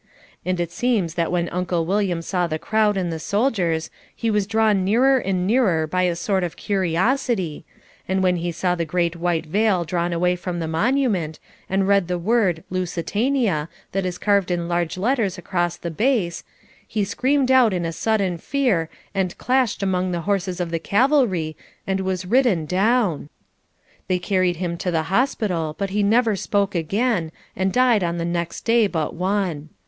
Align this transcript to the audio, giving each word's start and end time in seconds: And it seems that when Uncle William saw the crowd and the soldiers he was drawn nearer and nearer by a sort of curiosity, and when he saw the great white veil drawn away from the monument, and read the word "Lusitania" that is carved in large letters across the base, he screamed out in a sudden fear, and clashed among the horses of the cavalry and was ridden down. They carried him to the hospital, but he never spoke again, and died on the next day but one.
And 0.43 0.59
it 0.59 0.71
seems 0.71 1.13
that 1.13 1.31
when 1.31 1.47
Uncle 1.49 1.85
William 1.85 2.23
saw 2.23 2.47
the 2.47 2.57
crowd 2.57 2.97
and 2.97 3.13
the 3.13 3.19
soldiers 3.19 3.91
he 4.15 4.31
was 4.31 4.47
drawn 4.47 4.83
nearer 4.83 5.19
and 5.19 5.45
nearer 5.45 5.85
by 5.85 6.01
a 6.09 6.15
sort 6.15 6.43
of 6.43 6.55
curiosity, 6.57 7.65
and 8.07 8.23
when 8.23 8.37
he 8.37 8.51
saw 8.51 8.73
the 8.73 8.83
great 8.83 9.15
white 9.15 9.45
veil 9.45 9.83
drawn 9.83 10.11
away 10.11 10.35
from 10.35 10.57
the 10.59 10.67
monument, 10.67 11.39
and 11.69 11.87
read 11.87 12.07
the 12.07 12.17
word 12.17 12.63
"Lusitania" 12.71 13.69
that 13.91 14.03
is 14.03 14.17
carved 14.17 14.49
in 14.49 14.67
large 14.67 14.97
letters 14.97 15.37
across 15.37 15.77
the 15.77 15.91
base, 15.91 16.43
he 16.87 17.03
screamed 17.03 17.51
out 17.51 17.71
in 17.71 17.85
a 17.85 17.93
sudden 17.93 18.39
fear, 18.39 18.89
and 19.13 19.37
clashed 19.37 19.83
among 19.83 20.09
the 20.11 20.21
horses 20.21 20.59
of 20.59 20.71
the 20.71 20.79
cavalry 20.79 21.55
and 21.85 21.99
was 21.99 22.25
ridden 22.25 22.65
down. 22.65 23.29
They 24.07 24.17
carried 24.17 24.55
him 24.55 24.77
to 24.79 24.89
the 24.89 25.03
hospital, 25.13 25.75
but 25.77 25.91
he 25.91 26.01
never 26.01 26.35
spoke 26.35 26.73
again, 26.73 27.31
and 27.55 27.71
died 27.71 28.03
on 28.03 28.17
the 28.17 28.25
next 28.25 28.61
day 28.61 28.87
but 28.87 29.13
one. 29.13 29.69